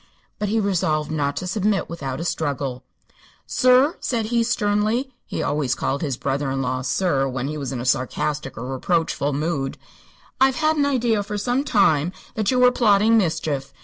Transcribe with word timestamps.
But 0.39 0.49
he 0.49 0.59
resolved 0.59 1.11
not 1.11 1.35
to 1.37 1.45
submit 1.45 1.87
without 1.87 2.19
a 2.19 2.23
struggle. 2.25 2.83
"Sir," 3.45 3.97
said 3.99 4.25
he, 4.25 4.41
sternly 4.41 5.13
he 5.27 5.43
always 5.43 5.75
called 5.75 6.01
his 6.01 6.17
brother 6.17 6.49
in 6.49 6.59
law 6.63 6.81
"sir" 6.81 7.27
when 7.29 7.47
he 7.47 7.55
was 7.55 7.71
in 7.71 7.79
a 7.79 7.85
sarcastic 7.85 8.57
or 8.57 8.65
reproachful 8.73 9.31
mood 9.31 9.77
"I've 10.39 10.55
had 10.55 10.75
an 10.75 10.87
idea 10.87 11.21
for 11.21 11.37
some 11.37 11.63
time 11.63 12.13
that 12.33 12.49
you 12.49 12.57
were 12.57 12.71
plotting 12.71 13.15
mischief. 13.15 13.71